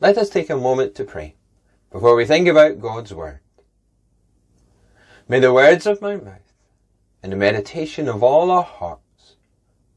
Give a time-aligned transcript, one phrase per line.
[0.00, 1.34] let us take a moment to pray
[1.90, 3.40] before we think about God's Word.
[5.28, 6.52] May the words of my mouth
[7.22, 9.36] and the meditation of all our hearts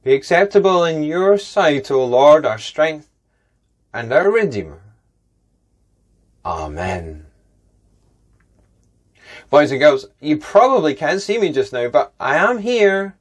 [0.03, 3.09] be acceptable in your sight, O Lord, our strength
[3.93, 4.81] and our Redeemer.
[6.45, 7.25] Amen.
[9.49, 13.17] Boys and girls, you probably can't see me just now, but I am here.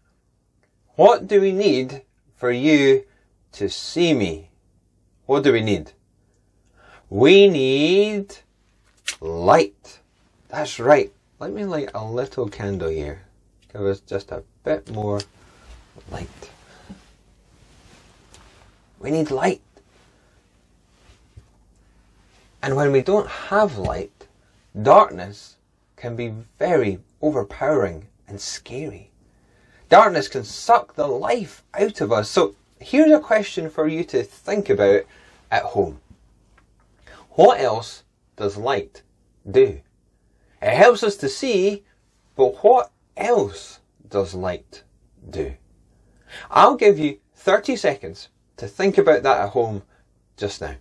[0.94, 2.02] What do we need
[2.36, 3.04] for you
[3.52, 4.50] to see me?
[5.24, 5.92] What do we need?
[7.08, 8.36] We need
[9.20, 10.00] light.
[10.48, 11.12] That's right.
[11.38, 13.22] Let me light a little candle here.
[13.72, 15.20] Give us just a bit more
[16.10, 16.50] light.
[18.98, 19.60] We need light.
[22.62, 24.26] And when we don't have light,
[24.80, 25.56] darkness
[25.96, 29.10] can be very overpowering and scary.
[29.88, 32.28] Darkness can suck the life out of us.
[32.28, 35.02] So here's a question for you to think about
[35.52, 36.00] at home.
[37.36, 38.02] What else
[38.36, 39.02] does light
[39.48, 39.82] do?
[40.62, 41.84] It helps us to see,
[42.34, 44.84] but what else does light
[45.28, 45.52] do?
[46.50, 49.82] I'll give you 30 seconds to think about that at home
[50.38, 50.76] just now.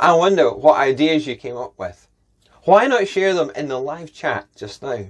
[0.00, 2.06] I wonder what ideas you came up with.
[2.62, 5.06] Why not share them in the live chat just now?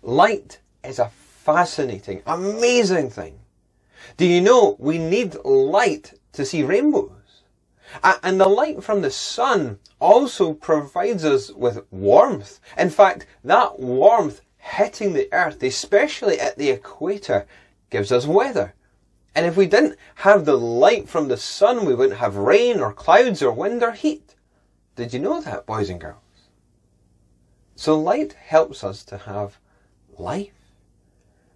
[0.00, 3.40] Light is a fascinating, amazing thing.
[4.16, 7.42] Do you know we need light to see rainbows?
[8.22, 12.60] And the light from the sun also provides us with warmth.
[12.78, 17.46] In fact, that warmth hitting the earth, especially at the equator,
[17.90, 18.72] gives us weather.
[19.34, 22.92] And if we didn't have the light from the sun, we wouldn't have rain or
[22.92, 24.34] clouds or wind or heat.
[24.96, 26.16] Did you know that, boys and girls?
[27.76, 29.58] So light helps us to have
[30.18, 30.52] life.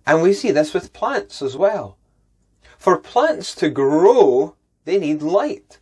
[0.06, 1.96] And we see this with plants as well.
[2.78, 5.80] For plants to grow, they need light.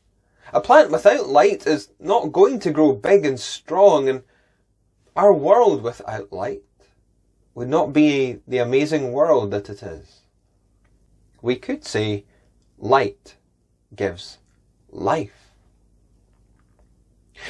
[0.52, 4.22] A plant without light is not going to grow big and strong, and
[5.14, 6.62] our world without light
[7.54, 10.19] would not be the amazing world that it is
[11.42, 12.24] we could say
[12.78, 13.36] light
[13.94, 14.38] gives
[14.90, 15.52] life.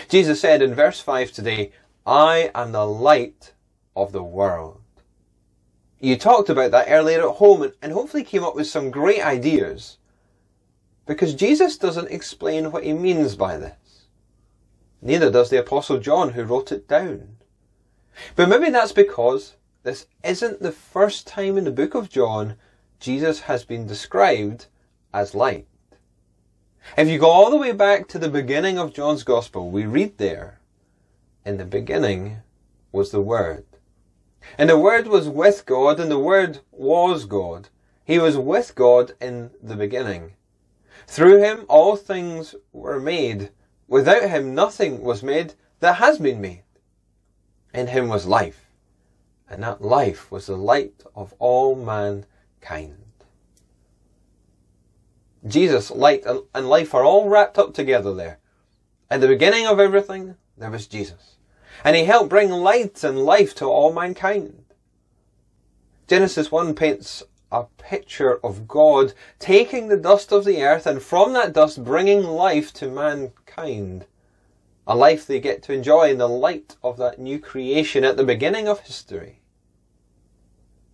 [0.09, 1.73] Jesus said in verse 5 today,
[2.07, 3.53] I am the light
[3.97, 4.81] of the world.
[5.99, 9.99] You talked about that earlier at home and, hopefully came up with some great ideas.
[11.07, 14.07] Because Jesus doesn't explain what he means by this.
[15.03, 17.37] Neither does the Apostle John who wrote it down.
[18.37, 22.57] But maybe that's because this isn't the first time in the book of John
[23.01, 24.67] Jesus has been described
[25.15, 25.67] as light.
[26.99, 30.19] If you go all the way back to the beginning of John's Gospel, we read
[30.19, 30.61] there,
[31.47, 32.43] in the beginning
[32.93, 33.65] was the Word.
[34.59, 37.71] And the Word was with God, and the Word was God.
[38.05, 40.35] He was with God in the beginning.
[41.07, 43.51] Through him all things were made.
[43.89, 46.65] Without him nothing was made that has been made.
[47.73, 48.67] In him was life,
[49.49, 52.27] and that life was the light of all mankind
[52.61, 52.97] kind.
[55.47, 58.39] Jesus, light, and life are all wrapped up together there.
[59.11, 61.37] At the beginning of everything, there was Jesus.
[61.83, 64.65] And he helped bring light and life to all mankind.
[66.07, 67.23] Genesis 1 paints
[67.53, 72.23] a picture of God taking the dust of the earth and from that dust bringing
[72.23, 74.07] life to mankind.
[74.87, 78.25] A life they get to enjoy in the light of that new creation at the
[78.25, 79.40] beginning of history.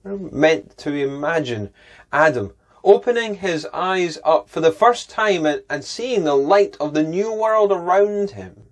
[0.07, 1.73] Meant to imagine
[2.13, 2.53] Adam
[2.85, 7.33] opening his eyes up for the first time and seeing the light of the new
[7.33, 8.63] world around him.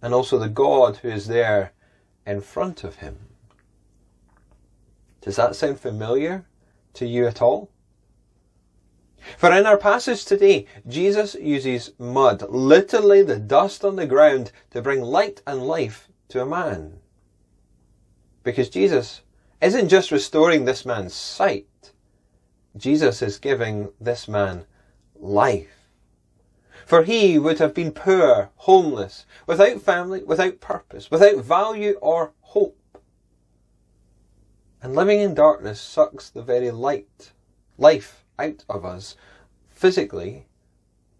[0.00, 1.72] And also the God who is there
[2.26, 3.18] in front of him.
[5.20, 6.46] Does that sound familiar
[6.94, 7.70] to you at all?
[9.36, 14.80] For in our passage today, Jesus uses mud, literally the dust on the ground, to
[14.80, 17.00] bring light and life to a man.
[18.42, 19.20] Because Jesus
[19.60, 21.92] isn't just restoring this man's sight.
[22.76, 24.66] Jesus is giving this man
[25.14, 25.88] life.
[26.84, 32.98] For he would have been poor, homeless, without family, without purpose, without value or hope.
[34.82, 37.32] And living in darkness sucks the very light,
[37.76, 39.16] life out of us,
[39.68, 40.46] physically,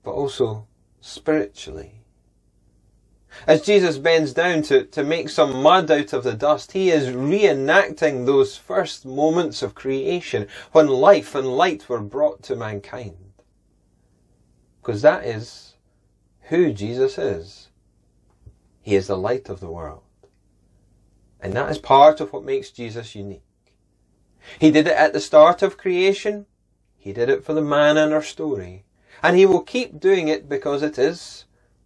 [0.05, 0.69] but also
[1.01, 2.03] spiritually.
[3.47, 7.15] As Jesus bends down to, to make some mud out of the dust, he is
[7.15, 13.33] reenacting those first moments of creation when life and light were brought to mankind.
[14.81, 15.75] Because that is
[16.43, 17.69] who Jesus is.
[18.81, 20.03] He is the light of the world.
[21.41, 23.43] And that is part of what makes Jesus unique.
[24.59, 26.47] He did it at the start of creation.
[26.97, 28.85] He did it for the man in our story.
[29.23, 31.45] And he will keep doing it because it is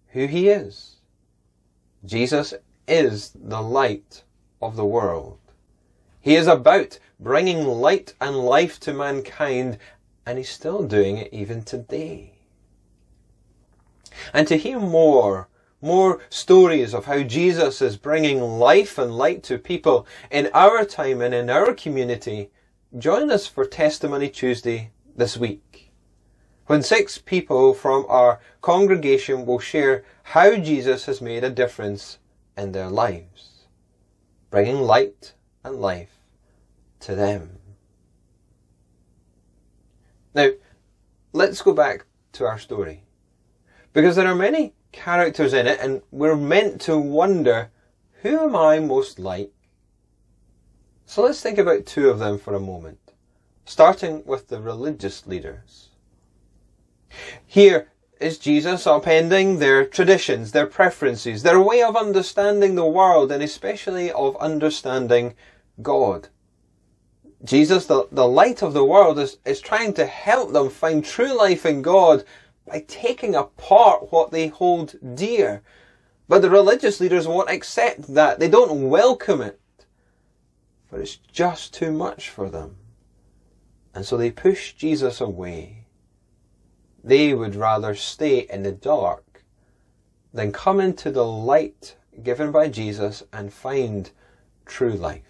[0.09, 0.97] who he is.
[2.05, 2.55] Jesus
[2.89, 4.25] is the light
[4.63, 5.39] of the world.
[6.21, 9.79] He is about bringing light and life to mankind,
[10.25, 12.35] and he's still doing it even today.
[14.33, 15.49] And to hear more,
[15.83, 21.21] more stories of how Jesus is bringing life and light to people in our time
[21.21, 22.51] and in our community,
[22.99, 25.90] join us for Testimony Tuesday this week.
[26.71, 32.19] When six people from our congregation will share how Jesus has made a difference
[32.57, 33.67] in their lives,
[34.51, 35.35] bringing light
[35.65, 36.21] and life
[37.01, 37.59] to them.
[40.33, 40.51] Now,
[41.33, 43.03] let's go back to our story.
[43.93, 47.73] Because there are many characters in it and we're meant to wonder,
[48.23, 49.53] who am I most like?
[51.05, 53.11] So let's think about two of them for a moment,
[53.65, 55.90] starting with the religious leaders.
[57.47, 57.89] Here
[58.21, 64.13] is Jesus upending their traditions, their preferences, their way of understanding the world, and especially
[64.13, 65.35] of understanding
[65.81, 66.29] God.
[67.43, 71.37] Jesus, the, the light of the world, is, is trying to help them find true
[71.37, 72.25] life in God
[72.67, 75.63] by taking apart what they hold dear.
[76.29, 78.39] But the religious leaders won't accept that.
[78.39, 79.59] They don't welcome it.
[80.91, 82.77] But it's just too much for them.
[83.95, 85.80] And so they push Jesus away.
[87.03, 89.45] They would rather stay in the dark
[90.33, 94.11] than come into the light given by Jesus and find
[94.67, 95.23] true life.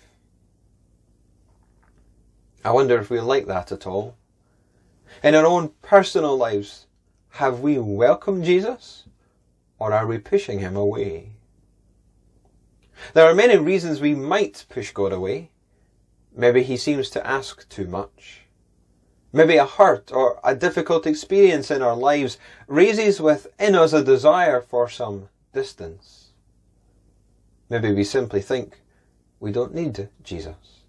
[2.64, 4.16] I wonder if we like that at all.
[5.22, 6.86] In our own personal lives,
[7.30, 9.04] have we welcomed Jesus
[9.78, 11.32] or are we pushing him away?
[13.14, 15.50] There are many reasons we might push God away.
[16.36, 18.42] Maybe he seems to ask too much.
[19.32, 24.60] Maybe a hurt or a difficult experience in our lives raises within us a desire
[24.60, 26.32] for some distance.
[27.68, 28.80] Maybe we simply think
[29.38, 30.80] we don't need Jesus.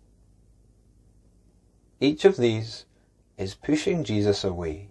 [1.99, 2.85] Each of these
[3.37, 4.89] is pushing Jesus away.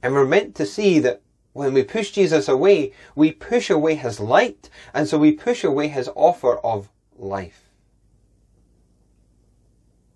[0.00, 4.20] And we're meant to see that when we push Jesus away, we push away his
[4.20, 7.67] light, and so we push away his offer of life.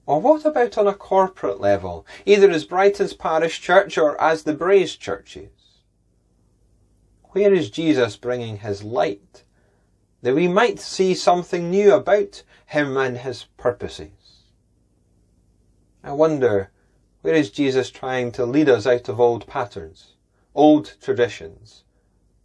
[0.04, 4.54] Or what about on a corporate level, either as Brightons parish church or as the
[4.54, 5.50] Braes churches?
[7.30, 9.44] Where is Jesus bringing his light?
[10.22, 14.44] That we might see something new about him and his purposes.
[16.02, 16.70] I wonder,
[17.22, 20.16] where is Jesus trying to lead us out of old patterns,
[20.54, 21.84] old traditions,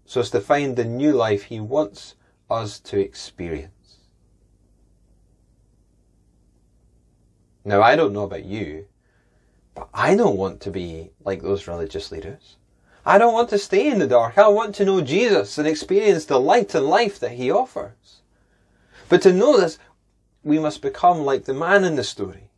[0.06, 2.16] so as to find the new life he wants
[2.50, 3.77] us to experience?
[7.68, 8.88] Now, I don't know about you,
[9.76, 12.56] but I don't want to be like those religious leaders.
[13.06, 14.38] I don't want to stay in the dark.
[14.38, 18.22] I want to know Jesus and experience the light and life that he offers.
[19.10, 19.80] But to know this,
[20.46, 22.52] we must become like the man in the story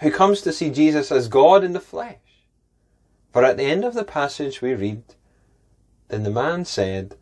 [0.00, 2.44] who comes to see Jesus as God in the flesh.
[3.32, 5.04] For at the end of the passage we read,
[6.08, 7.14] Then the man said,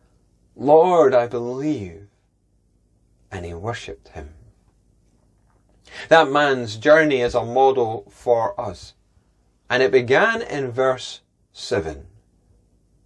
[0.57, 2.09] Lord, I believe.
[3.31, 4.36] And he worshipped him.
[6.09, 8.95] That man's journey is a model for us.
[9.69, 11.21] And it began in verse
[11.53, 12.07] 7.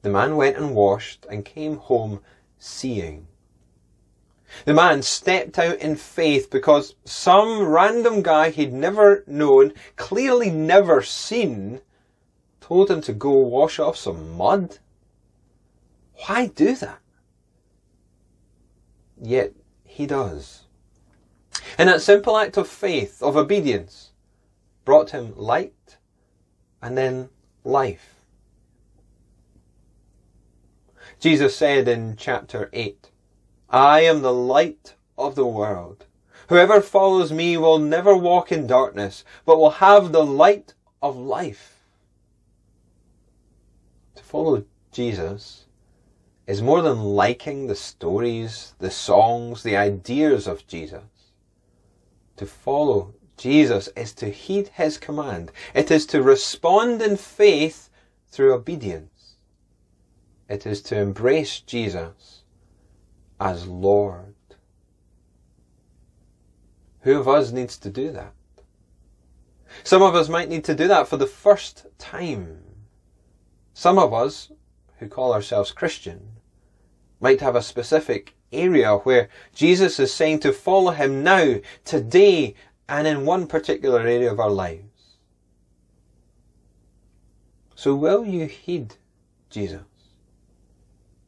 [0.03, 2.21] The man went and washed and came home
[2.59, 3.27] seeing.
[4.65, 11.03] The man stepped out in faith because some random guy he'd never known, clearly never
[11.03, 11.81] seen,
[12.61, 14.79] told him to go wash off some mud.
[16.27, 16.99] Why do that?
[19.21, 19.53] Yet
[19.85, 20.60] he does.
[21.79, 24.11] And that simple act of faith, of obedience,
[24.85, 25.99] brought him light
[26.83, 27.29] and then
[27.65, 28.25] life.
[31.19, 33.11] Jesus said in chapter 8,
[33.69, 36.07] I am the light of the world.
[36.49, 41.85] Whoever follows me will never walk in darkness, but will have the light of life.
[44.17, 45.67] To follow Jesus
[46.47, 51.03] is more than liking the stories, the songs, the ideas of Jesus
[52.41, 55.53] to follow Jesus is to heed his command.
[55.75, 57.91] It is to respond in faith
[58.31, 59.37] through obedience.
[60.49, 62.45] It is to embrace Jesus
[63.39, 64.35] as Lord.
[67.03, 68.33] Who of us needs to do that?
[69.85, 72.63] Some of us might need to do that for the first time.
[73.75, 74.51] Some of us,
[74.99, 76.37] who call ourselves Christian,
[77.21, 82.55] might have a specific area where Jesus is saying to follow him now, today,
[82.89, 84.85] and in one particular area of our lives.
[87.75, 88.97] So will you heed
[89.49, 89.83] Jesus?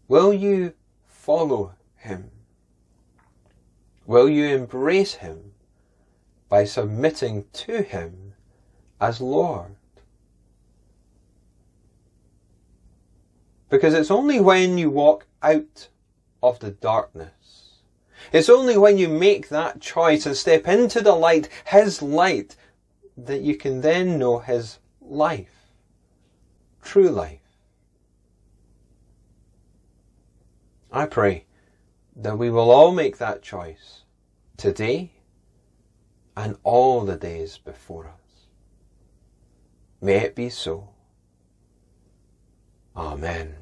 [0.08, 0.74] Will you
[1.06, 2.30] follow him?
[4.06, 5.52] Will you embrace him
[6.48, 8.34] by submitting to him
[9.00, 9.76] as Lord?
[13.70, 15.88] Because it's only when you walk out
[16.42, 17.62] of the darkness
[18.30, 22.56] it's only when you make that choice and step into the light, His light,
[23.16, 25.72] that you can then know His life.
[26.82, 27.40] True life.
[30.90, 31.46] I pray
[32.14, 34.02] that we will all make that choice
[34.56, 35.12] today
[36.36, 38.46] and all the days before us.
[40.00, 40.90] May it be so.
[42.94, 43.61] Amen.